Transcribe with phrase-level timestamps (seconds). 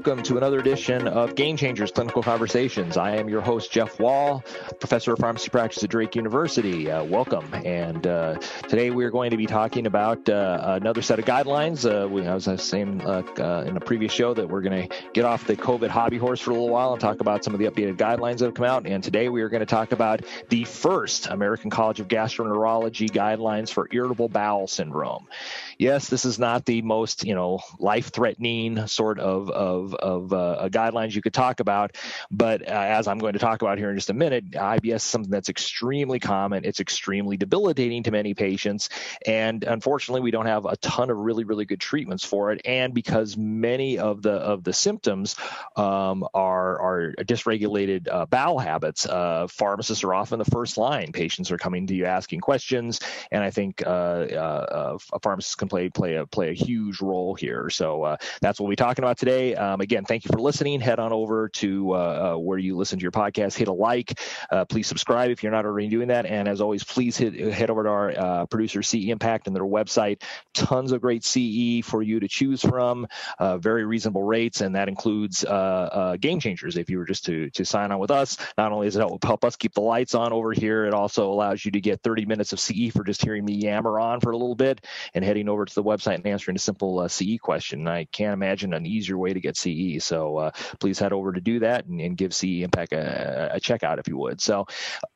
[0.00, 2.96] Welcome to another edition of Game Changers Clinical Conversations.
[2.96, 4.42] I am your host, Jeff Wall,
[4.78, 6.90] professor of pharmacy practice at Drake University.
[6.90, 7.52] Uh, welcome.
[7.52, 11.84] And uh, today we are going to be talking about uh, another set of guidelines.
[11.84, 14.96] Uh, we, I was saying uh, uh, in a previous show that we're going to
[15.12, 17.60] get off the COVID hobby horse for a little while and talk about some of
[17.60, 18.86] the updated guidelines that have come out.
[18.86, 23.70] And today we are going to talk about the first American College of Gastroenterology guidelines
[23.70, 25.26] for irritable bowel syndrome
[25.80, 31.14] yes, this is not the most you know life-threatening sort of of, of uh, guidelines
[31.14, 31.96] you could talk about,
[32.30, 35.02] but uh, as I'm going to talk about here in just a minute, IBS is
[35.02, 36.64] something that's extremely common.
[36.64, 38.88] It's extremely debilitating to many patients,
[39.26, 42.60] and unfortunately, we don't have a ton of really really good treatments for it.
[42.64, 45.36] And because many of the of the symptoms
[45.76, 51.12] um, are are dysregulated uh, bowel habits, uh, pharmacists are often the first line.
[51.12, 55.88] Patients are coming to you asking questions, and I think uh, uh, pharmacists can play
[55.88, 57.70] play a play a huge role here.
[57.70, 59.54] So that's what we're talking about today.
[59.54, 60.80] Um, again, thank you for listening.
[60.80, 63.56] Head on over to uh, uh where you listen to your podcast.
[63.56, 64.20] Hit a like.
[64.50, 66.26] Uh, please subscribe if you're not already doing that.
[66.26, 69.62] And as always, please hit head over to our uh, producer CE Impact and their
[69.62, 70.22] website.
[70.54, 73.06] Tons of great CE for you to choose from.
[73.58, 75.44] very reasonable rates, and that includes
[76.20, 76.76] game changers.
[76.76, 79.22] If you were just to to sign on with us, not only does it help,
[79.24, 82.26] help us keep the lights on over here, it also allows you to get 30
[82.26, 85.48] minutes of CE for just hearing me yammer on for a little bit and heading
[85.48, 87.86] over to the website and answering a simple uh, CE question.
[87.86, 89.69] I can't imagine an easier way to get CE.
[90.00, 93.60] So uh, please head over to do that and, and give CE Impact a, a,
[93.60, 94.40] check out if you would.
[94.40, 94.66] So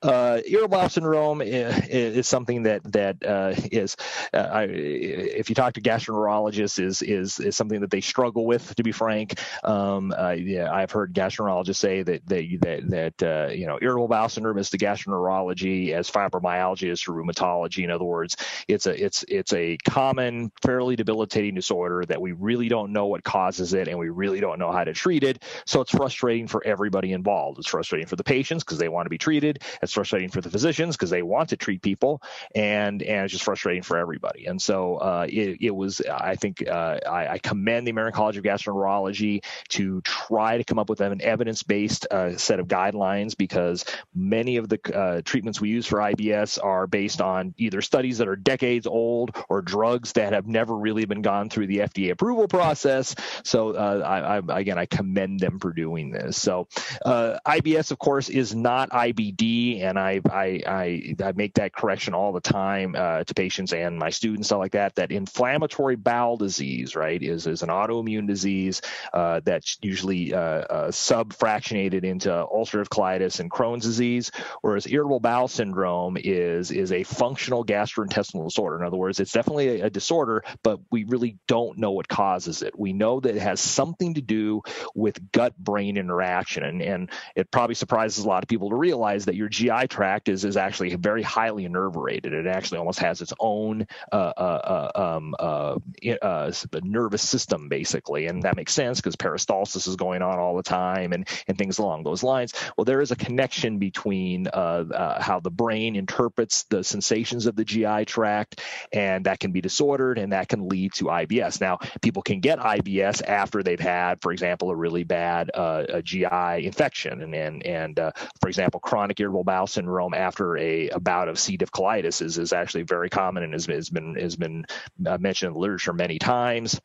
[0.02, 3.96] uh, irritable syndrome is, is, something that that uh, is,
[4.32, 8.74] uh, I, if you talk to gastroenterologists, is is is something that they struggle with.
[8.76, 12.44] To be frank, um, uh, yeah, I've heard gastroenterologists say that that
[12.88, 17.84] that, that you know irritable bowel syndrome is to gastroenterology as fibromyalgia is to rheumatology.
[17.84, 18.36] In other words,
[18.68, 23.24] it's a it's it's a common, fairly debilitating disorder that we really don't know what
[23.24, 25.42] causes it and we really don't know how to treat it.
[25.66, 27.58] So it's frustrating for everybody involved.
[27.58, 29.62] It's frustrating for the patients because they want to be treated.
[29.82, 32.22] It's frustrating for the physicians because they want to treat people,
[32.54, 34.46] and and it's just frustrating for everybody.
[34.46, 38.36] And so uh, it, it was, I think, uh, I, I, commend the American College
[38.36, 43.84] of Gastroenterology to try to come up with an evidence-based uh, set of guidelines because
[44.14, 48.28] many of the uh, treatments we use for IBS are based on either studies that
[48.28, 52.48] are decades old or drugs that have never really been gone through the FDA approval
[52.48, 53.14] process.
[53.42, 56.40] So uh, I, I, again, I commend them for doing this.
[56.40, 56.68] So
[57.04, 62.14] uh, IBS, of course, is not IBD, and I I, I, I make that correction
[62.14, 64.96] all the time uh, to patients and my students, stuff like that.
[64.96, 70.90] That inflammatory bowel disease, right, is is an autoimmune disease uh, that's usually uh, uh,
[70.90, 74.30] subfractionated into ulcerative colitis and Crohn's disease,
[74.62, 78.76] whereas irritable bowel syndrome is is a functional gastrointestinal disorder.
[78.76, 82.62] In other words, it's definitely a, a disorder, but we really don't know what causes
[82.62, 82.78] it.
[82.78, 84.62] We know that it has something to do
[84.94, 86.64] with gut brain interaction.
[86.64, 90.28] And, and it probably surprises a lot of people to realize that your GI tract
[90.28, 92.32] is, is actually very highly innervated.
[92.32, 95.78] It actually almost has its own uh, uh, uh um, uh,
[96.22, 96.52] uh,
[96.82, 98.26] nervous system, basically.
[98.26, 101.78] And that makes sense because peristalsis is going on all the time and, and things
[101.78, 102.54] along those lines.
[102.76, 108.04] Well, there is a connection between how the brain interprets the sensations of the GI
[108.04, 108.60] tract,
[108.92, 111.60] and that can be disordered, and that can lead to IBS.
[111.60, 116.66] Now, people can get IBS after they've had, for example, a really bad uh, GI
[116.66, 121.28] infection, and and, and uh, for example, chronic irritable bowel syndrome after a, a bout
[121.28, 121.56] of C.
[121.56, 124.64] diff colitis is, is actually very common and has, has been has been
[125.06, 126.80] uh, mentioned in the literature many times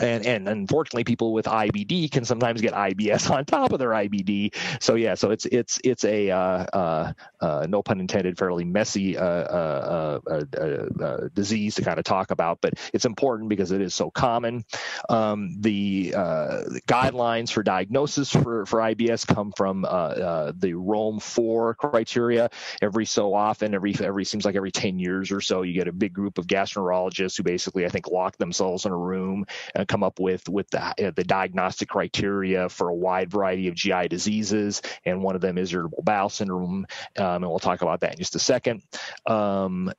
[0.00, 4.54] and and unfortunately people with IBD can sometimes get IBS on top of their IBD.
[4.80, 9.16] So yeah, so it's it's it's a uh, uh, uh, no pun intended, fairly messy
[9.16, 10.20] uh, uh,
[10.60, 14.64] uh, disease to kind of talk about, but it's important because it is so common.
[15.08, 22.50] Um, the, the, guidelines for diagnosis for for IBS come from the Rome Four criteria.
[22.80, 25.92] Every so often, every every seems like every ten years or so, you get a
[25.92, 29.44] big group of gastroenterologists who basically I think lock themselves in a room
[29.78, 33.74] and come up with with the, uh, the diagnostic criteria for a wide variety of
[33.74, 36.86] GI diseases, and one of them is irritable bowel syndrome,
[37.16, 38.82] um, and we'll talk about that in just a second.
[39.24, 39.90] Um,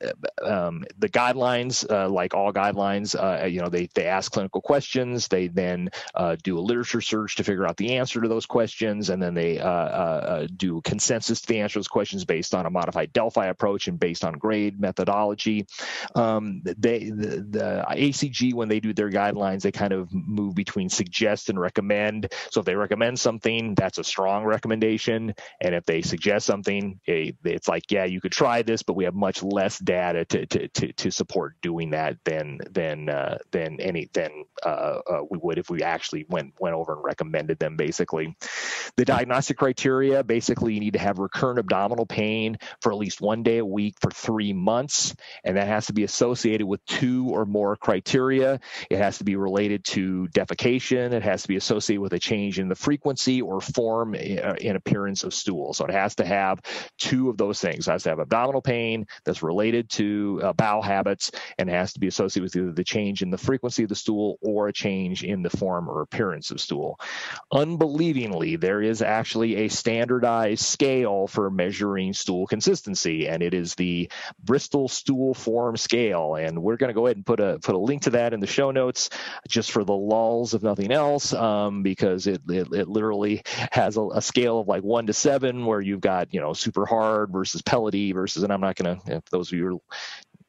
[0.43, 5.27] um, the guidelines, uh, like all guidelines, uh, you know, they they ask clinical questions.
[5.29, 9.09] They then uh, do a literature search to figure out the answer to those questions,
[9.09, 13.13] and then they uh, uh, do consensus to answer those questions based on a modified
[13.13, 15.65] Delphi approach and based on grade methodology.
[16.15, 20.89] Um, they the, the ACG when they do their guidelines they kind of move between
[20.89, 22.33] suggest and recommend.
[22.51, 27.67] So if they recommend something, that's a strong recommendation, and if they suggest something, it's
[27.67, 30.93] like yeah, you could try this, but we have much less data to to to,
[30.93, 35.69] to support doing that than than uh, than any than uh, uh, we would if
[35.69, 37.75] we actually went went over and recommended them.
[37.77, 38.35] Basically,
[38.97, 43.43] the diagnostic criteria basically you need to have recurrent abdominal pain for at least one
[43.43, 47.45] day a week for three months, and that has to be associated with two or
[47.45, 48.59] more criteria.
[48.89, 51.11] It has to be related to defecation.
[51.11, 54.75] It has to be associated with a change in the frequency or form in uh,
[54.75, 55.73] appearance of stool.
[55.73, 56.61] So it has to have
[56.97, 57.87] two of those things.
[57.87, 61.99] It has to have abdominal pain that's related to uh, bowel habits and has to
[61.99, 65.23] be associated with either the change in the frequency of the stool or a change
[65.23, 66.99] in the form or appearance of stool.
[67.51, 74.11] Unbelievingly, there is actually a standardized scale for measuring stool consistency, and it is the
[74.43, 76.35] Bristol Stool Form Scale.
[76.35, 78.39] And we're going to go ahead and put a put a link to that in
[78.39, 79.09] the show notes,
[79.47, 83.41] just for the lulls, if nothing else, um, because it, it, it literally
[83.71, 86.85] has a, a, scale of like one to seven, where you've got you know super
[86.85, 89.79] hard versus pellety versus, and I'm not to, if those of you are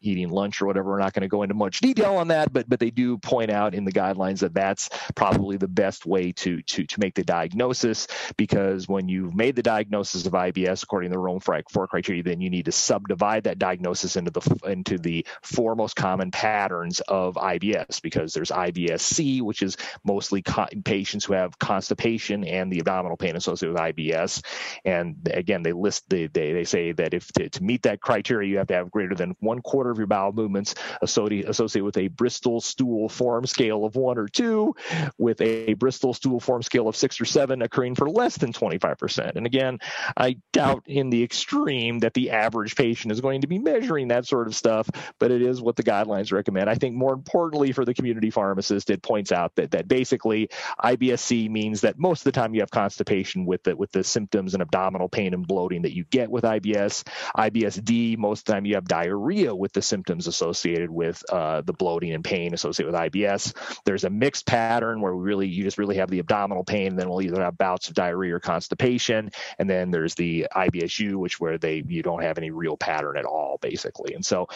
[0.01, 0.91] eating lunch or whatever.
[0.91, 3.51] We're not going to go into much detail on that, but but they do point
[3.51, 7.25] out in the guidelines that that's probably the best way to to to make the
[7.25, 8.07] diagnosis
[8.37, 12.41] because when you've made the diagnosis of IBS according to the Rome four criteria, then
[12.41, 17.35] you need to subdivide that diagnosis into the into the four most common patterns of
[17.35, 23.17] IBS because there's IBS-C, which is mostly co- patients who have constipation and the abdominal
[23.17, 24.45] pain associated with IBS,
[24.85, 28.49] and again they list the they, they say that if to, to meet that criteria
[28.49, 32.09] you have to have greater than one quarter of your bowel movements associated with a
[32.09, 34.75] Bristol stool form scale of one or two,
[35.19, 39.37] with a Bristol stool form scale of six or seven occurring for less than 25%.
[39.37, 39.79] And again,
[40.17, 44.27] I doubt in the extreme that the average patient is going to be measuring that
[44.27, 44.89] sort of stuff,
[45.19, 46.69] but it is what the guidelines recommend.
[46.69, 50.49] I think more importantly for the community pharmacist, it points out that that basically
[50.83, 54.55] IBS-C means that most of the time you have constipation with the with the symptoms
[54.55, 57.05] and abdominal pain and bloating that you get with IBS.
[57.37, 61.63] IBS-D, most of the time you have diarrhea with the the symptoms associated with uh,
[61.63, 63.55] the bloating and pain associated with IBS.
[63.87, 67.09] There's a mixed pattern where we really you just really have the abdominal pain, then
[67.09, 71.57] we'll either have bouts of diarrhea or constipation, and then there's the IBSU, which where
[71.57, 74.13] they you don't have any real pattern at all, basically.
[74.13, 74.49] And so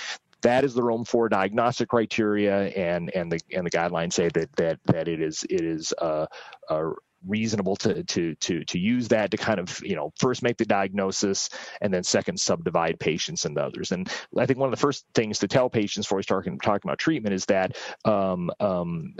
[0.43, 4.55] that is the Rome four diagnostic criteria, and and the and the guidelines say that
[4.56, 6.27] that that it is it is uh,
[6.69, 6.91] a
[7.26, 10.65] reasonable to to to to use that to kind of you know first make the
[10.65, 11.49] diagnosis
[11.81, 13.93] and then second subdivide patients and others.
[13.93, 16.81] And I think one of the first things to tell patients before we start talking,
[16.85, 19.15] about treatment is that um, um,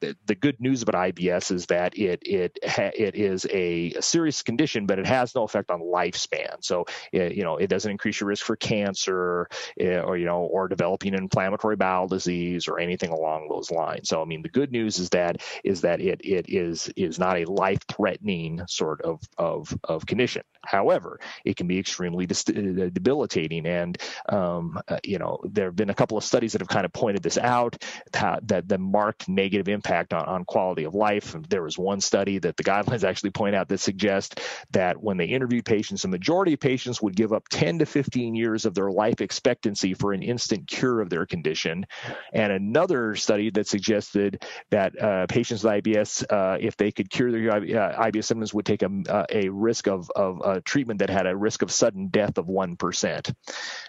[0.00, 4.02] the, the, good news about IBS is that it it ha- it is a, a,
[4.02, 6.56] serious condition, but it has no effect on lifespan.
[6.60, 9.48] So it, you know it doesn't increase your risk for cancer
[9.78, 14.08] eh, or you know or developing inflammatory bowel disease or anything along those lines.
[14.08, 17.39] So I mean the good news is that is that it it is is not
[17.42, 20.42] a life-threatening sort of, of, of condition.
[20.64, 23.96] However, it can be extremely uh, debilitating, and
[24.28, 26.92] um, uh, you know there have been a couple of studies that have kind of
[26.92, 27.82] pointed this out
[28.12, 31.34] that, that the marked negative impact on, on quality of life.
[31.48, 34.36] There was one study that the guidelines actually point out that suggests
[34.72, 38.34] that when they interviewed patients, a majority of patients would give up 10 to 15
[38.34, 41.86] years of their life expectancy for an instant cure of their condition,
[42.34, 47.29] and another study that suggested that uh, patients with IBS, uh, if they could cure
[47.30, 51.26] their IBS symptoms, would take a, uh, a risk of, of uh, treatment that had
[51.26, 53.32] a risk of sudden death of one percent.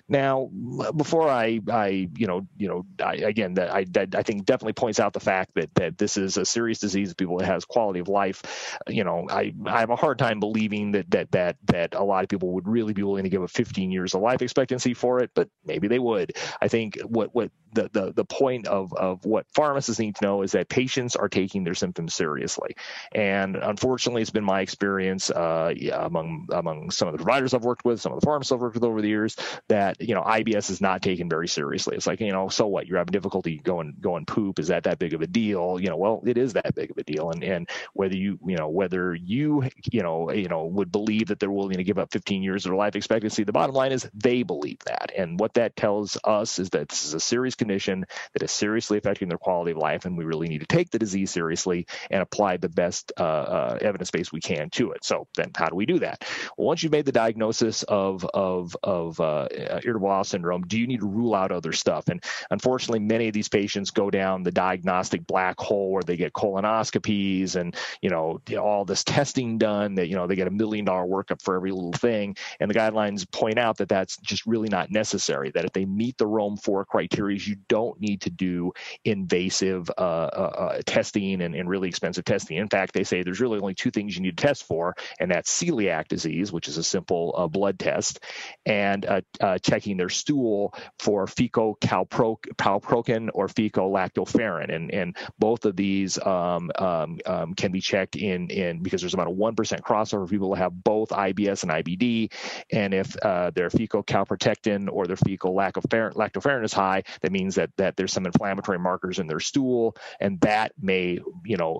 [0.07, 0.49] Now,
[0.95, 3.85] before I, I, you know, you know, I, again, that I,
[4.17, 7.13] I think definitely points out the fact that that this is a serious disease.
[7.13, 8.77] People that has quality of life.
[8.87, 12.23] You know, I, I have a hard time believing that that that that a lot
[12.23, 15.19] of people would really be willing to give a 15 years of life expectancy for
[15.19, 16.33] it, but maybe they would.
[16.61, 20.41] I think what what the the, the point of of what pharmacists need to know
[20.41, 22.75] is that patients are taking their symptoms seriously,
[23.13, 27.85] and unfortunately, it's been my experience uh, among among some of the providers I've worked
[27.85, 29.35] with, some of the pharmacists I've worked with over the years,
[29.67, 31.95] that you know IBS is not taken very seriously.
[31.95, 32.87] It's like you know, so what?
[32.87, 34.59] You're having difficulty going going poop.
[34.59, 35.79] Is that that big of a deal?
[35.79, 37.31] You know, well, it is that big of a deal.
[37.31, 41.39] And and whether you you know whether you you know you know would believe that
[41.39, 44.09] they're willing to give up 15 years of their life expectancy, the bottom line is
[44.13, 45.11] they believe that.
[45.15, 48.97] And what that tells us is that this is a serious condition that is seriously
[48.97, 52.21] affecting their quality of life, and we really need to take the disease seriously and
[52.21, 55.03] apply the best uh, uh, evidence base we can to it.
[55.03, 56.23] So then, how do we do that?
[56.57, 60.87] Well, once you've made the diagnosis of of of uh, irritable bowel syndrome, do you
[60.87, 62.07] need to rule out other stuff?
[62.09, 66.33] And unfortunately, many of these patients go down the diagnostic black hole where they get
[66.33, 70.85] colonoscopies and you know all this testing done that you know they get a million
[70.85, 72.35] dollar workup for every little thing.
[72.59, 75.51] And the guidelines point out that that's just really not necessary.
[75.51, 78.71] That if they meet the Rome four criteria, you don't need to do
[79.05, 82.57] invasive uh, uh, uh, testing and, and really expensive testing.
[82.57, 85.31] In fact, they say there's really only two things you need to test for, and
[85.31, 88.19] that's celiac disease, which is a simple uh, blood test,
[88.65, 94.73] and uh, uh, checking their stool for fecal calprotectin or fecal lactoferrin.
[94.73, 99.13] And, and both of these um, um, um, can be checked in, in because there's
[99.13, 102.31] about a 1% crossover people who have both IBS and IBD.
[102.71, 107.71] And if uh, their fecal calprotectin or their fecal lactoferrin, is high, that means that,
[107.77, 111.77] that there's some inflammatory markers in their stool, and that may, you know,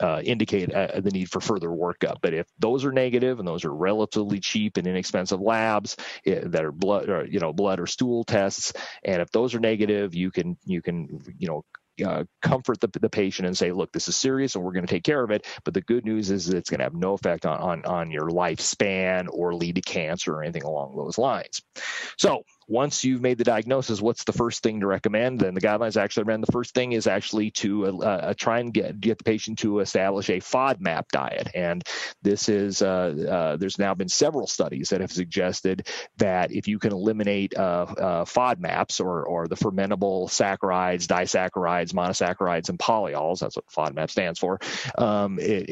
[0.00, 2.16] uh, indicate uh, the need for further workup.
[2.20, 6.64] But if those are negative and those are relatively cheap and inexpensive labs eh, that
[6.64, 8.72] are blood, or, you know, blood or stool tests,
[9.04, 11.64] and if those are negative, you can you can you know
[12.04, 14.92] uh, comfort the, the patient and say, look, this is serious and we're going to
[14.92, 15.46] take care of it.
[15.64, 18.28] But the good news is it's going to have no effect on, on, on your
[18.28, 21.62] lifespan or lead to cancer or anything along those lines.
[22.18, 25.40] So once you've made the diagnosis, what's the first thing to recommend?
[25.40, 28.74] Then the guidelines actually recommend the first thing is actually to uh, uh, try and
[28.74, 31.48] get, get the patient to establish a FODMAP diet.
[31.54, 31.84] And
[32.22, 36.80] this is, uh, uh there's now been several studies that have suggested that if you
[36.80, 37.86] can eliminate uh,
[38.24, 44.58] FODMAPs or, or the fermentable saccharides, disaccharides, monosaccharides, and polyols, that's what FODMAP stands for,
[44.98, 45.68] um, it,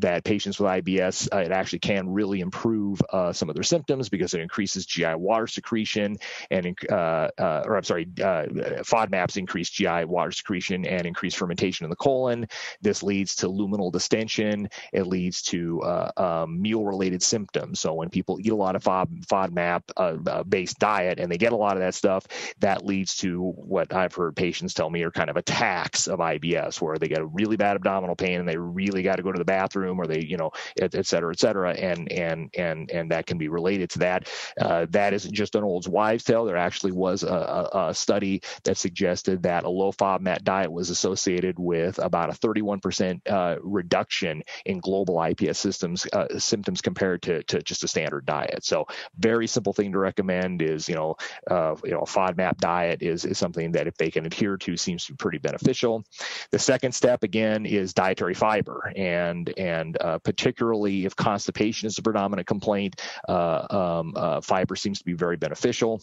[0.00, 3.02] that patients with IBS, it actually can really improve
[3.32, 6.16] some of their symptoms because it increases GI water secretion
[6.50, 8.46] and uh, uh, or I'm sorry, uh,
[8.82, 12.46] FODMAPs increase GI water secretion and increase fermentation in the colon.
[12.80, 14.68] This leads to luminal distension.
[14.92, 17.80] It leads to uh, um, meal-related symptoms.
[17.80, 21.56] So when people eat a lot of FOD, FODMAP-based uh, diet and they get a
[21.56, 22.26] lot of that stuff,
[22.60, 26.80] that leads to what I've heard patients tell me are kind of attacks of IBS,
[26.80, 29.38] where they get a really bad abdominal pain and they really got to go to
[29.38, 33.10] the bathroom, or they, you know, et, et cetera, et cetera, and and and and
[33.10, 34.28] that can be related to that.
[34.60, 39.42] Uh, that isn't just an old wives' there actually was a, a, study that suggested
[39.42, 45.16] that a low FODMAP diet was associated with about a 31% uh, reduction in global
[45.16, 48.64] IBS systems uh, symptoms compared to, to just a standard diet.
[48.64, 48.86] So
[49.18, 51.16] very simple thing to recommend is you know
[51.50, 54.76] uh, you know a FODMAP diet is is something that if they can adhere to
[54.76, 56.04] seems to be pretty beneficial.
[56.52, 62.02] The second step again is dietary fiber and and uh, particularly if constipation is a
[62.02, 66.00] predominant complaint, uh, um, uh, fiber seems to be very beneficial.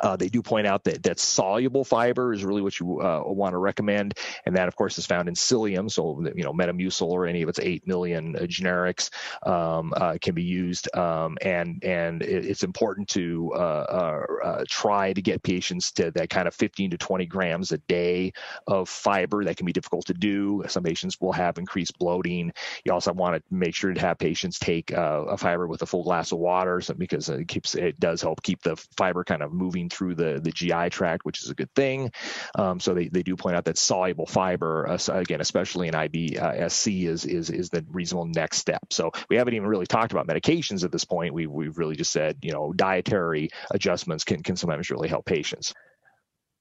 [0.00, 3.52] Uh, they do point out that that soluble fiber is really what you uh, want
[3.52, 4.14] to recommend,
[4.44, 5.90] and that of course is found in psyllium.
[5.90, 9.10] So you know Metamucil or any of its eight million uh, generics
[9.46, 15.22] um, uh, can be used, um, and and it's important to uh, uh, try to
[15.22, 18.32] get patients to that kind of 15 to 20 grams a day
[18.66, 19.44] of fiber.
[19.44, 20.64] That can be difficult to do.
[20.68, 22.52] Some patients will have increased bloating.
[22.84, 26.04] You also want to make sure to have patients take a fiber with a full
[26.04, 29.52] glass of water, so, because it keeps it does help keep the fiber kind of
[29.52, 32.10] moving through the, the GI tract, which is a good thing.
[32.54, 37.06] Um, so they, they do point out that soluble fiber, uh, again, especially in IBSC,
[37.06, 38.82] is, is, is the reasonable next step.
[38.90, 41.34] So we haven't even really talked about medications at this point.
[41.34, 45.74] We, we've really just said, you know, dietary adjustments can, can sometimes really help patients.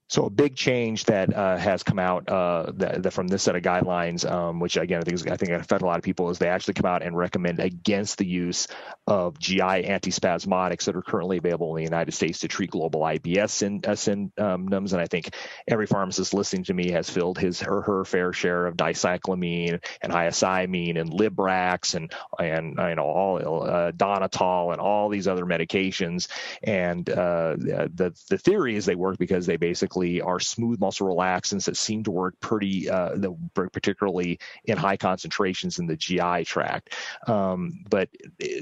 [0.09, 2.71] So a big change that uh, has come out uh,
[3.09, 5.85] from this set of guidelines, um, which again I think is, I think affect a
[5.85, 8.69] lot of people, is they actually come out and recommend against the use
[9.05, 13.85] of GI antispasmodics that are currently available in the United States to treat global IBS
[13.85, 14.93] uh, symptoms.
[14.93, 15.35] And I think
[15.67, 20.13] every pharmacist listening to me has filled his or her fair share of dicyclomine and
[20.13, 26.29] hyoscyamine and Librax and and you know all uh, Donnatal and all these other medications.
[26.63, 31.65] And uh, the the theory is they work because they basically are smooth muscle relaxants
[31.65, 33.15] that seem to work pretty, uh,
[33.53, 36.93] particularly in high concentrations in the GI tract.
[37.27, 38.09] Um, but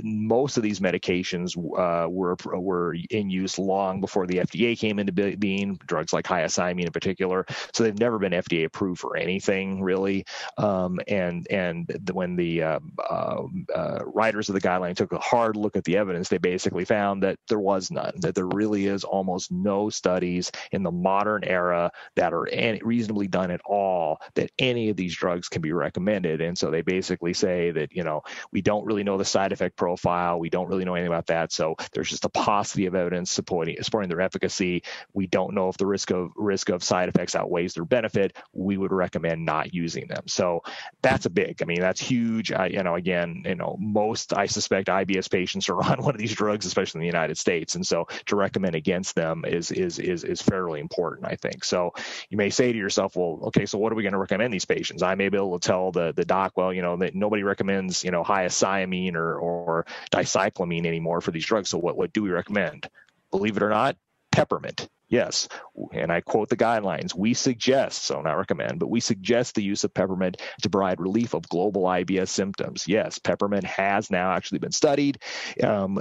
[0.04, 5.12] most of these medications uh, were were in use long before the FDA came into
[5.12, 5.80] being.
[5.86, 10.26] Drugs like hyoscyamine in particular, so they've never been FDA approved for anything really.
[10.58, 15.56] Um, and and when the uh, uh, uh, writers of the guideline took a hard
[15.56, 18.14] look at the evidence, they basically found that there was none.
[18.18, 22.48] That there really is almost no studies in the modern modern era that are
[22.84, 26.40] reasonably done at all that any of these drugs can be recommended.
[26.40, 29.76] And so they basically say that, you know, we don't really know the side effect
[29.76, 30.40] profile.
[30.40, 31.52] We don't really know anything about that.
[31.52, 34.84] So there's just a paucity of evidence supporting, supporting their efficacy.
[35.14, 38.38] We don't know if the risk of risk of side effects outweighs their benefit.
[38.54, 40.28] We would recommend not using them.
[40.28, 40.62] So
[41.02, 42.52] that's a big, I mean, that's huge.
[42.52, 46.20] I, you know, again, you know, most, I suspect IBS patients are on one of
[46.20, 47.76] these drugs, especially in the United States.
[47.76, 51.64] And so to recommend against them is, is, is, is fairly important, I think.
[51.64, 51.94] So
[52.30, 54.66] you may say to yourself, well, okay, so what are we going to recommend these
[54.66, 55.04] patients?
[55.04, 58.04] I may be able to tell the, the doc, well, you know, that nobody recommends,
[58.04, 61.70] you know, thiamine or, or dicyclomine anymore for these drugs.
[61.70, 62.90] So what, what do we recommend?
[63.32, 63.98] Believe it or not,
[64.32, 64.88] peppermint.
[65.08, 65.48] Yes,
[65.94, 67.14] and I quote the guidelines.
[67.14, 71.36] We suggest, so not recommend, but we suggest the use of peppermint to provide relief
[71.36, 72.86] of global IBS symptoms.
[72.88, 75.20] Yes, peppermint has now actually been studied.
[75.62, 76.00] Um,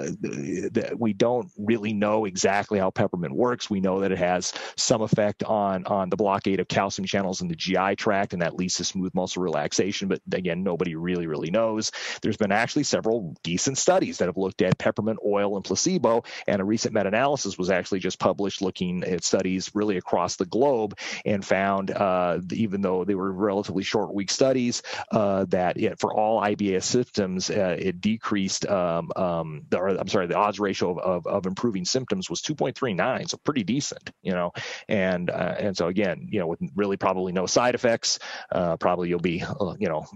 [0.97, 3.69] we don't really know exactly how peppermint works.
[3.69, 7.49] We know that it has some effect on on the blockade of calcium channels in
[7.49, 10.09] the GI tract, and that leads to smooth muscle relaxation.
[10.09, 11.93] But again, nobody really really knows.
[12.23, 16.63] There's been actually several decent studies that have looked at peppermint oil and placebo, and
[16.63, 20.99] a recent meta-analysis was actually just published looking looking at studies really across the globe
[21.25, 24.83] and found, uh, even though they were relatively short week studies,
[25.13, 30.09] uh, that it, for all IBS symptoms, uh, it decreased, um, um, the, or, I'm
[30.09, 34.33] sorry, the odds ratio of, of, of, improving symptoms was 2.39, so pretty decent, you
[34.33, 34.53] know.
[34.89, 38.19] And uh, and so again, you know, with really probably no side effects,
[38.51, 40.07] uh, probably you'll be, uh, you know,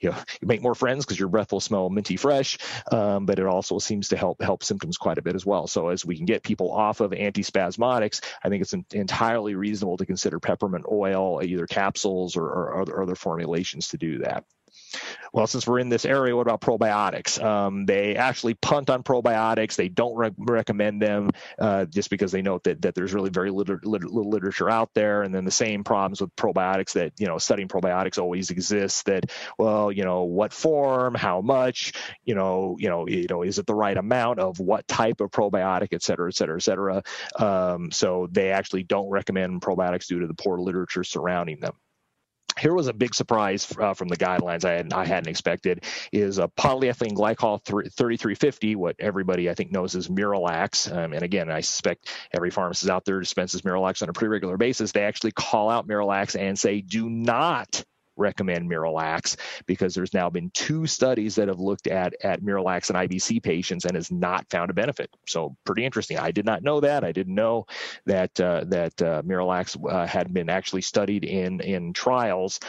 [0.00, 2.58] you know, you make more friends because your breath will smell minty fresh,
[2.92, 5.66] um, but it also seems to help help symptoms quite a bit as well.
[5.66, 10.06] So as we can get people off of antispasmodic I think it's entirely reasonable to
[10.06, 14.44] consider peppermint oil, either capsules or, or other, other formulations to do that.
[15.32, 17.42] Well, since we're in this area, what about probiotics?
[17.42, 19.74] Um, they actually punt on probiotics.
[19.74, 23.50] They don't re- recommend them uh, just because they note that, that there's really very
[23.50, 25.22] little, little, literature out there.
[25.22, 29.32] And then the same problems with probiotics that, you know, studying probiotics always exists that,
[29.58, 31.92] well, you know, what form, how much,
[32.24, 35.30] you know, you know, you know, is it the right amount of what type of
[35.30, 37.02] probiotic, et cetera, et cetera, et cetera.
[37.36, 41.74] Um, so they actually don't recommend probiotics due to the poor literature surrounding them
[42.58, 46.38] here was a big surprise uh, from the guidelines I, had, I hadn't expected is
[46.38, 50.90] a polyethylene glycol 3350 what everybody i think knows as miralax.
[50.94, 54.56] Um, and again i suspect every pharmacist out there dispenses miralax on a pretty regular
[54.56, 54.92] basis.
[54.92, 57.84] They actually call out miralax and say do not
[58.16, 62.96] recommend Miralax because there's now been two studies that have looked at at Miralax in
[62.96, 65.10] IBC patients and has not found a benefit.
[65.26, 66.18] So pretty interesting.
[66.18, 67.04] I did not know that.
[67.04, 67.66] I didn't know
[68.06, 72.60] that uh, that uh, Miralax uh, had been actually studied in in trials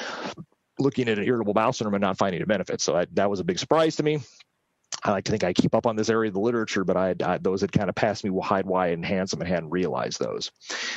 [0.80, 2.82] looking at an irritable bowel syndrome and not finding a benefit.
[2.82, 4.20] So that, that was a big surprise to me.
[5.06, 7.14] I like to think I keep up on this area of the literature, but I,
[7.24, 10.52] I those had kind of passed me wide, wide, and handsome, and hadn't realized those.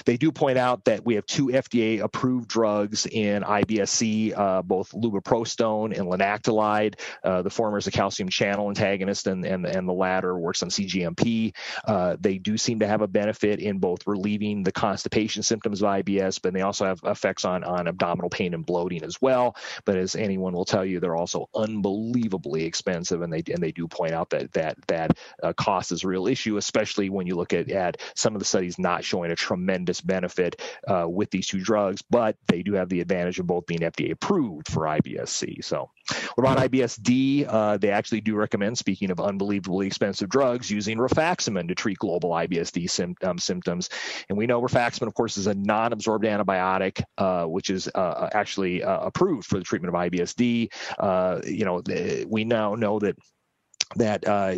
[0.06, 5.98] They do point out that we have two FDA-approved drugs in IBS-C, uh, both lubiprostone
[5.98, 6.98] and linaclotide.
[7.22, 10.70] Uh, the former is a calcium channel antagonist, and and, and the latter works on
[10.70, 11.54] CGMP.
[11.86, 15.88] Uh, they do seem to have a benefit in both relieving the constipation symptoms of
[15.88, 19.54] IBS, but they also have effects on on abdominal pain and bloating as well.
[19.84, 23.86] But as anyone will tell you, they're also unbelievably expensive, and they and they do
[23.98, 27.52] point out that that that uh, cost is a real issue, especially when you look
[27.52, 31.60] at, at some of the studies not showing a tremendous benefit uh, with these two
[31.60, 35.60] drugs, but they do have the advantage of both being FDA approved for IBS-C.
[35.62, 35.90] So,
[36.34, 37.46] what about IBS-D?
[37.46, 42.30] Uh, they actually do recommend, speaking of unbelievably expensive drugs, using rifaximin to treat global
[42.30, 43.90] IBS-D sim- um, symptoms.
[44.28, 48.82] And we know rifaximin, of course, is a non-absorbed antibiotic, uh, which is uh, actually
[48.82, 50.70] uh, approved for the treatment of IBS-D.
[51.46, 51.82] you know,
[52.28, 53.16] we now know that
[53.96, 54.56] that uh,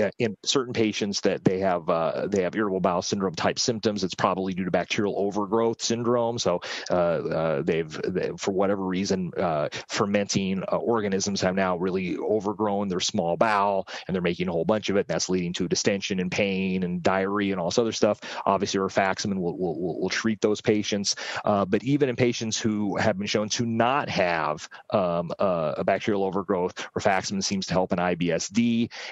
[0.00, 4.04] uh, in certain patients that they have uh, they have irritable bowel syndrome type symptoms.
[4.04, 6.38] It's probably due to bacterial overgrowth syndrome.
[6.38, 6.60] So
[6.90, 13.00] uh, uh they've they, for whatever reason uh, fermenting organisms have now really overgrown their
[13.00, 15.00] small bowel and they're making a whole bunch of it.
[15.00, 18.20] And that's leading to distension and pain and diarrhea and all this other stuff.
[18.44, 21.14] Obviously, rifaximin will, will, will, will treat those patients.
[21.44, 26.74] but even in patients who have been shown to not have um, a bacterial overgrowth,
[26.98, 28.65] rifaximin seems to help in IBSD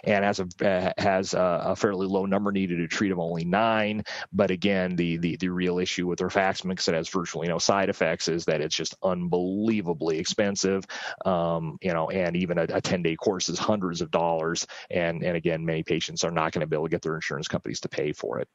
[0.04, 3.44] and has a uh, has a, a, fairly low number needed to treat of only
[3.44, 4.04] nine.
[4.32, 7.88] But again, the the, the real issue with rifaximin, because it has virtually no side
[7.88, 10.84] effects, is that it's just unbelievably expensive.
[11.24, 14.66] Um, you know, and even a, a 10 day course is hundreds of dollars.
[14.90, 17.48] And and again, many patients are not going to be able to get their insurance
[17.48, 18.48] companies to pay for it.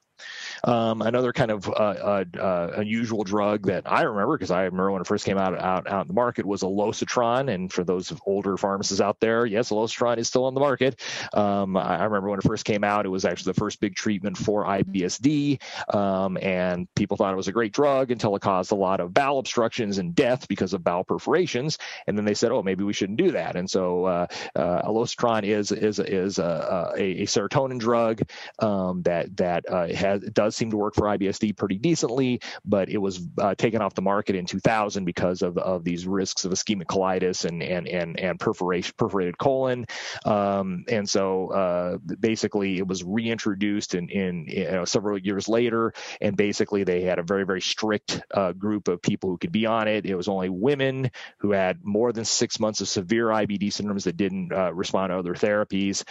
[0.64, 4.92] Um, another kind of uh, uh, uh, unusual drug that I remember because I remember
[4.92, 7.54] when it first came out out out in the market was a alosetron.
[7.54, 11.38] And for those older pharmacists out there, yes, alosetron is still on the market market.
[11.38, 14.38] Um, I remember when it first came out, it was actually the first big treatment
[14.38, 15.62] for IBSD,
[15.94, 19.14] um, and people thought it was a great drug until it caused a lot of
[19.14, 21.78] bowel obstructions and death because of bowel perforations.
[22.08, 23.56] And then they said, oh, maybe we shouldn't do that.
[23.56, 28.22] And so uh, uh, is is is a, a, a serotonin drug
[28.60, 32.98] um, that that uh, has does seem to work for IBSD pretty decently, but it
[32.98, 36.86] was uh, taken off the market in 2000 because of of these risks of ischemic
[36.86, 39.86] colitis and and and and perforation perforated colon.
[40.26, 45.94] Um, and so uh, basically, it was reintroduced in in you know, several years later,
[46.22, 49.66] and basically they had a very very strict uh, group of people who could be
[49.66, 50.06] on it.
[50.06, 54.18] It was only women who had more than six months of severe IBD syndromes that
[54.18, 56.04] didn't uh, respond to other therapies,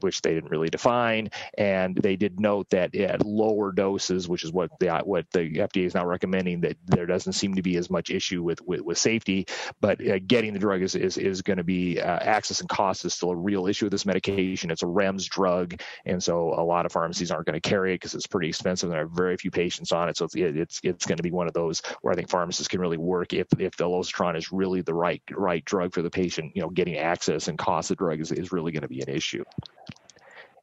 [0.00, 1.30] which they didn't really define.
[1.56, 5.86] And they did note that at lower doses, which is what the what the FDA
[5.86, 8.98] is now recommending, that there doesn't seem to be as much issue with with, with
[8.98, 9.46] safety,
[9.80, 13.04] but uh, getting the drug is is, is going to be uh, access and cost
[13.04, 14.70] is still a real issue with this medication.
[14.70, 17.96] It's a REMS drug, and so a lot of pharmacies aren't going to carry it
[17.96, 18.88] because it's pretty expensive.
[18.88, 21.32] And there are very few patients on it, so it's it's, it's going to be
[21.32, 24.52] one of those where I think pharmacists can really work if if the Alosetron is
[24.52, 26.52] really the right right drug for the patient.
[26.54, 29.08] You know, getting access and cost of drug is, is really going to be an
[29.08, 29.44] issue.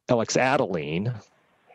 [0.08, 1.14] Eluxadoline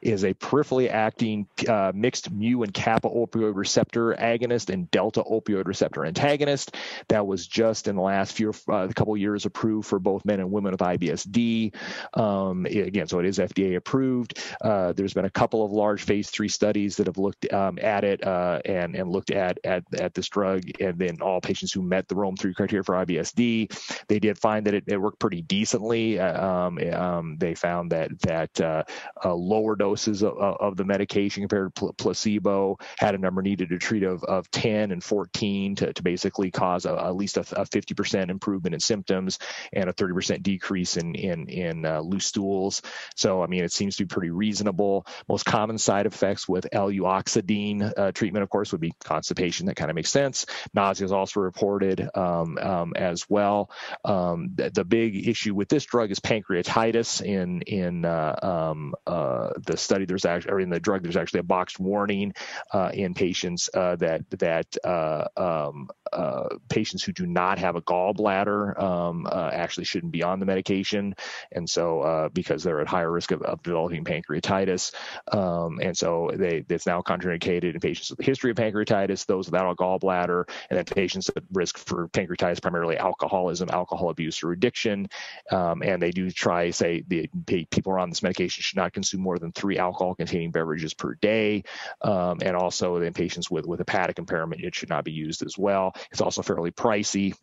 [0.01, 5.65] is a peripherally acting uh, mixed mu and kappa opioid receptor agonist and delta opioid
[5.65, 6.75] receptor antagonist
[7.07, 10.51] that was just in the last few uh, couple years approved for both men and
[10.51, 11.73] women with IBSD.
[12.13, 14.39] Um, again, so it is FDA approved.
[14.61, 18.03] Uh, there's been a couple of large phase three studies that have looked um, at
[18.03, 21.81] it uh, and and looked at, at at this drug, and then all patients who
[21.81, 25.41] met the Rome three criteria for IBSD, they did find that it, it worked pretty
[25.41, 26.19] decently.
[26.19, 28.83] Uh, um, um, they found that that uh,
[29.23, 33.69] a lower dose doses of, of the medication compared to placebo, had a number needed
[33.69, 37.41] to treat of, of 10 and 14 to, to basically cause a, at least a,
[37.41, 39.39] a 50% improvement in symptoms
[39.71, 42.81] and a 30% decrease in, in, in uh, loose stools.
[43.15, 45.05] So, I mean, it seems to be pretty reasonable.
[45.29, 49.67] Most common side effects with eluxadoline uh, treatment, of course, would be constipation.
[49.67, 50.45] That kind of makes sense.
[50.73, 53.71] Nausea is also reported um, um, as well.
[54.03, 59.49] Um, the, the, big issue with this drug is pancreatitis in in uh, um, uh,
[59.65, 62.33] the study, there's actually, or in the drug, there's actually a boxed warning
[62.73, 67.81] uh, in patients uh, that that uh, um, uh, patients who do not have a
[67.81, 71.15] gallbladder um, uh, actually shouldn't be on the medication,
[71.51, 74.93] and so uh, because they're at higher risk of, of developing pancreatitis,
[75.31, 79.47] um, and so they it's now contraindicated in patients with a history of pancreatitis, those
[79.47, 84.51] without a gallbladder, and then patients at risk for pancreatitis, primarily alcoholism, alcohol abuse, or
[84.51, 85.07] addiction,
[85.51, 87.29] um, and they do try say the
[87.71, 91.63] people are on this medication should not consume more than three alcohol-containing beverages per day,
[92.01, 95.57] um, and also in patients with with hepatic impairment, it should not be used as
[95.57, 95.93] well.
[96.11, 97.35] It's also fairly pricey.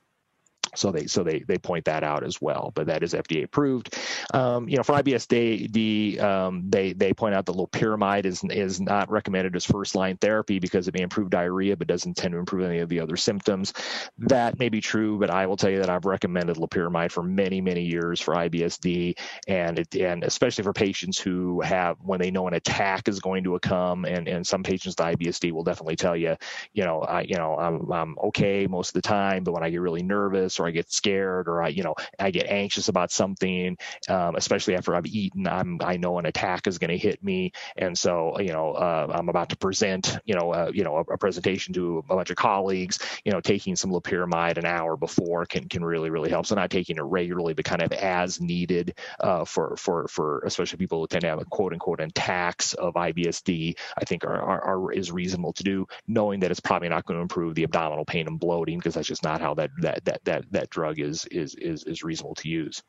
[0.74, 3.96] So they so they they point that out as well, but that is FDA approved.
[4.32, 9.10] Um, you know, for IBSD, um, they they point out that loperamide is is not
[9.10, 12.68] recommended as first line therapy because it may improve diarrhea, but doesn't tend to improve
[12.68, 13.72] any of the other symptoms.
[14.18, 17.60] That may be true, but I will tell you that I've recommended loperamide for many
[17.60, 22.48] many years for IBSD, and it, and especially for patients who have when they know
[22.48, 26.16] an attack is going to come, and and some patients with IBSD will definitely tell
[26.16, 26.36] you,
[26.72, 29.70] you know, I you know I'm I'm okay most of the time, but when I
[29.70, 33.10] get really nervous or I get scared or I, you know, I get anxious about
[33.10, 33.76] something,
[34.08, 35.46] um, especially after I've eaten.
[35.46, 39.06] I'm I know an attack is going to hit me, and so you know uh,
[39.10, 42.30] I'm about to present, you know, uh, you know, a, a, presentation to a bunch
[42.30, 42.98] of colleagues.
[43.24, 46.46] You know, taking some loperamide an hour before can can really really help.
[46.46, 50.78] So not taking it regularly, but kind of as needed uh, for for for especially
[50.78, 53.76] people who tend to have a quote unquote attacks of IBSD.
[53.96, 57.18] I think are, are, are is reasonable to do, knowing that it's probably not going
[57.18, 60.24] to improve the abdominal pain and bloating because that's just not how that that that
[60.24, 62.82] that that drug is is is is reasonable to use.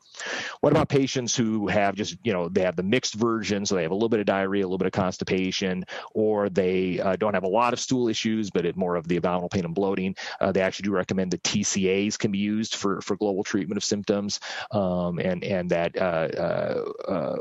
[0.60, 3.82] What about patients who have just you know they have the mixed version, so they
[3.82, 7.34] have a little bit of diarrhea, a little bit of constipation, or they uh, don't
[7.34, 10.16] have a lot of stool issues, but it more of the abdominal pain and bloating.
[10.40, 13.84] Uh, they actually do recommend that TCAs can be used for for global treatment of
[13.84, 17.36] symptoms, um, and and that uh, uh, uh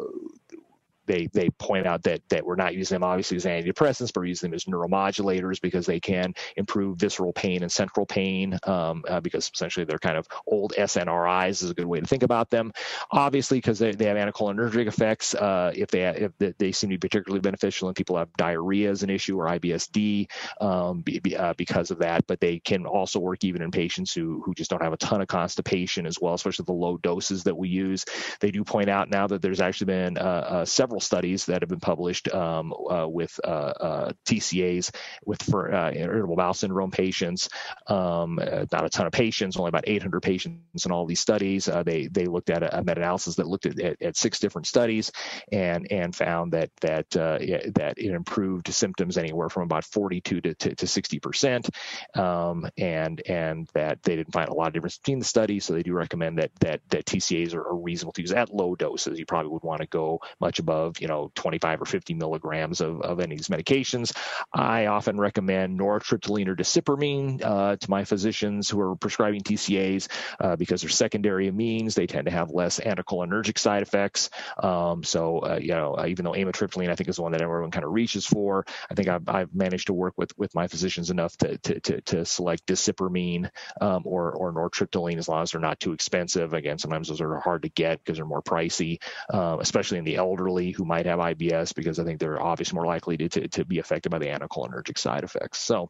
[1.06, 4.26] they they point out that that we're not using them obviously as antidepressants, but we're
[4.26, 9.20] using them as neuromodulators because they can improve visceral pain and central pain um, uh,
[9.20, 12.72] because essentially they're kind of old SNRIs is a good way to think about them.
[13.12, 17.08] Obviously, because they, they have anticholinergic effects, uh, if they if they seem to be
[17.08, 20.28] particularly beneficial in people who have diarrhea as an issue or IBSD
[20.62, 22.26] um, be, uh, because of that.
[22.28, 25.22] But they can also work even in patients who who just don't have a ton
[25.22, 28.06] of constipation as well, especially the low doses that we use.
[28.40, 31.62] They do point out now that there's actually been uh, uh, several several studies that
[31.62, 37.50] have been published um, uh, with uh, uh, TCAs with for irritable bowel syndrome patients.
[37.88, 38.40] Um,
[38.72, 41.66] not a ton of patients, only about 800 patients in all these studies.
[41.86, 45.12] they they looked at a, a meta-analysis that looked at, at, at, six different studies
[45.52, 50.76] and and found that that that it improved symptoms anywhere from about 42 to, to,
[50.76, 51.70] to 60 percent,
[52.16, 55.66] um, and and that they didn't find a lot of difference between the studies.
[55.66, 58.76] So they do recommend that that that TCAs are, are reasonable to use at low
[58.76, 59.20] doses.
[59.20, 63.02] You probably would want to go much above, you know, 25 or 50 milligrams of,
[63.02, 64.16] of any of these medications.
[64.54, 70.08] I often recommend nortriptyline or desipramine uh, to my physicians who are prescribing TCAs
[70.40, 71.94] uh, because they're secondary amines.
[71.94, 74.30] They tend to have less anticholinergic side effects.
[74.62, 77.42] Um, so, uh, you know, uh, even though amitriptyline, I think, is the one that
[77.42, 80.68] everyone kind of reaches for, I think I've, I've managed to work with, with my
[80.68, 83.50] physicians enough to, to, to, to select desipramine
[83.82, 86.54] um, or, or nortriptyline as long as they're not too expensive.
[86.54, 89.02] Again, sometimes those are hard to get because they're more pricey,
[89.34, 92.86] uh, especially in the elderly who might have IBS because I think they're obviously more
[92.86, 95.60] likely to, to, to be affected by the anticholinergic side effects.
[95.60, 95.90] So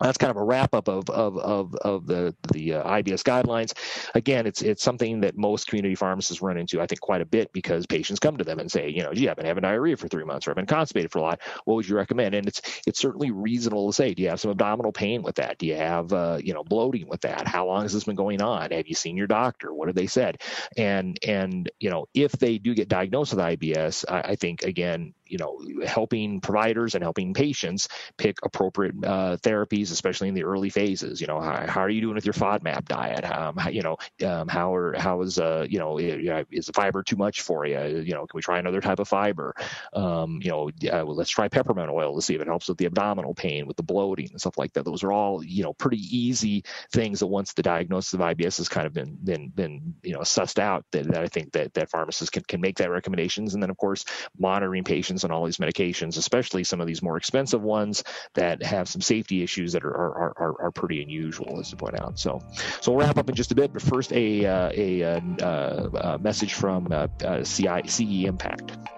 [0.00, 3.72] that's kind of a wrap up of of of, of the the uh, IBS guidelines.
[4.14, 7.52] Again, it's it's something that most community pharmacists run into, I think, quite a bit
[7.52, 10.08] because patients come to them and say, you know, gee, I've been having diarrhea for
[10.08, 11.40] three months, or I've been constipated for a lot.
[11.64, 12.34] What would you recommend?
[12.34, 15.58] And it's it's certainly reasonable to say, do you have some abdominal pain with that?
[15.58, 17.48] Do you have uh, you know bloating with that?
[17.48, 18.70] How long has this been going on?
[18.70, 19.74] Have you seen your doctor?
[19.74, 20.40] What have they said?
[20.76, 25.14] And and you know, if they do get diagnosed with IBS, I, I think again,
[25.28, 30.70] you know, helping providers and helping patients pick appropriate uh, therapies, especially in the early
[30.70, 31.20] phases.
[31.20, 33.24] You know, how, how are you doing with your FODMAP diet?
[33.24, 37.02] Um, how, you know, um, how are how is uh, you know, is the fiber
[37.02, 37.78] too much for you?
[37.78, 39.54] You know, can we try another type of fiber?
[39.92, 42.78] Um, you know, uh, well, let's try peppermint oil to see if it helps with
[42.78, 44.84] the abdominal pain, with the bloating and stuff like that.
[44.84, 48.68] Those are all you know pretty easy things that once the diagnosis of IBS has
[48.68, 51.90] kind of been been been you know sussed out, that, that I think that that
[51.90, 54.04] pharmacists can can make that recommendations, and then of course
[54.38, 58.04] monitoring patients on all these medications, especially some of these more expensive ones
[58.34, 62.00] that have some safety issues that are are, are, are pretty unusual, as to point
[62.00, 62.18] out.
[62.18, 62.40] So,
[62.80, 65.90] so we'll wrap up in just a bit, but first a uh, a, a, uh,
[65.94, 68.97] a, message from uh, uh CI, CE Impact.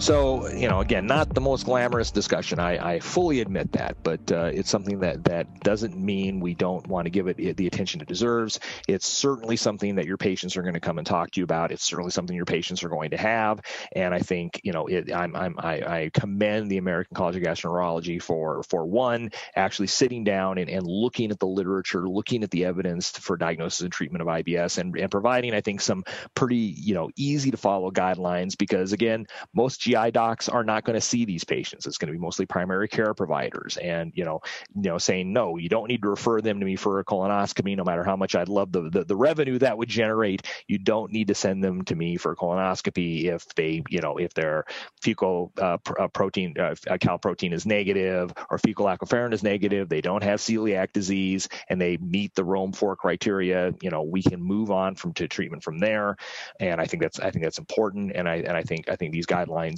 [0.00, 2.60] So, you know, again, not the most glamorous discussion.
[2.60, 6.86] I, I fully admit that, but uh, it's something that that doesn't mean we don't
[6.86, 8.60] want to give it the attention it deserves.
[8.86, 11.72] It's certainly something that your patients are going to come and talk to you about.
[11.72, 15.12] It's certainly something your patients are going to have, and I think you know, it,
[15.12, 20.22] I'm, I'm I, I commend the American College of Gastroenterology for for one actually sitting
[20.22, 24.22] down and, and looking at the literature, looking at the evidence for diagnosis and treatment
[24.22, 26.04] of IBS, and, and providing I think some
[26.36, 30.94] pretty you know easy to follow guidelines because again, most GI docs are not going
[30.94, 31.86] to see these patients.
[31.86, 34.40] It's going to be mostly primary care providers, and you know,
[34.74, 37.76] you know, saying no, you don't need to refer them to me for a colonoscopy,
[37.76, 40.42] no matter how much I'd love the the, the revenue that would generate.
[40.66, 44.18] You don't need to send them to me for a colonoscopy if they, you know,
[44.18, 44.66] if their
[45.00, 49.88] fecal uh, pr- uh, protein, uh, calprotein is negative or fecal lactoferrin is negative.
[49.88, 53.72] They don't have celiac disease, and they meet the Rome four criteria.
[53.80, 56.16] You know, we can move on from to treatment from there,
[56.60, 59.12] and I think that's I think that's important, and I and I think I think
[59.12, 59.77] these guidelines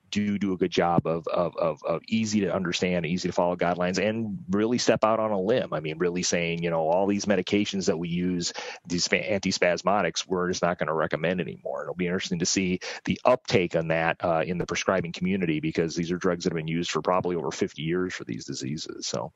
[0.11, 3.55] do do a good job of, of, of, of, easy to understand, easy to follow
[3.55, 5.73] guidelines, and really step out on a limb.
[5.73, 8.53] I mean, really saying, you know, all these medications that we use,
[8.85, 11.83] these antispasmodics, we're just not going to recommend anymore.
[11.83, 15.95] It'll be interesting to see the uptake on that uh, in the prescribing community because
[15.95, 19.07] these are drugs that have been used for probably over 50 years for these diseases.
[19.07, 19.31] So,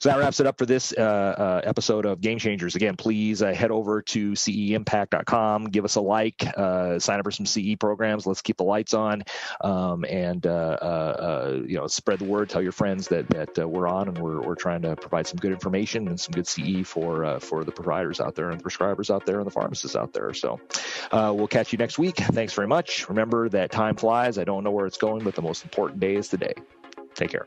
[0.00, 2.74] so that wraps it up for this uh, uh, episode of Game Changers.
[2.74, 7.30] Again, please uh, head over to ceimpact.com, give us a like, uh, sign up for
[7.30, 8.26] some CE programs.
[8.26, 9.22] Let's keep the lights on
[9.62, 12.48] um, and uh, uh, uh, you know spread the word.
[12.48, 15.38] Tell your friends that that uh, we're on and we're, we're trying to provide some
[15.38, 18.64] good information and some good CE for uh, for the providers out there and the
[18.64, 20.32] prescribers out there and the pharmacists out there.
[20.34, 20.60] So
[21.12, 22.16] we'll catch you next week.
[22.16, 23.08] Thanks very much.
[23.08, 24.38] Remember that time flies.
[24.38, 26.54] I don't know where it's going, but the most important day is today.
[27.14, 27.46] Take care.